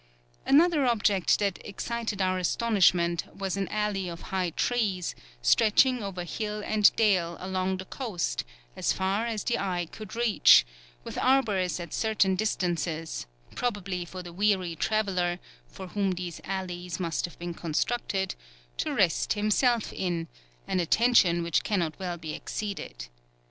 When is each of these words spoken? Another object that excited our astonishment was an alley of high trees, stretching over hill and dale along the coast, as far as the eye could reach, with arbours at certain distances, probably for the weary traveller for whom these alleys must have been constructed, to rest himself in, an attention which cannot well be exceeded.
Another 0.47 0.87
object 0.87 1.37
that 1.37 1.59
excited 1.63 2.23
our 2.23 2.39
astonishment 2.39 3.23
was 3.37 3.55
an 3.55 3.67
alley 3.67 4.09
of 4.09 4.19
high 4.33 4.49
trees, 4.49 5.13
stretching 5.43 6.01
over 6.01 6.23
hill 6.23 6.63
and 6.65 6.91
dale 6.95 7.37
along 7.39 7.77
the 7.77 7.85
coast, 7.85 8.43
as 8.75 8.91
far 8.91 9.27
as 9.27 9.43
the 9.43 9.59
eye 9.59 9.87
could 9.91 10.15
reach, 10.15 10.65
with 11.03 11.19
arbours 11.19 11.79
at 11.79 11.93
certain 11.93 12.33
distances, 12.33 13.27
probably 13.53 14.03
for 14.03 14.23
the 14.23 14.33
weary 14.33 14.75
traveller 14.75 15.37
for 15.67 15.89
whom 15.89 16.13
these 16.13 16.41
alleys 16.45 16.99
must 16.99 17.25
have 17.25 17.37
been 17.37 17.53
constructed, 17.53 18.33
to 18.77 18.91
rest 18.95 19.33
himself 19.33 19.93
in, 19.93 20.27
an 20.67 20.79
attention 20.79 21.43
which 21.43 21.63
cannot 21.63 21.99
well 21.99 22.17
be 22.17 22.33
exceeded. 22.33 23.07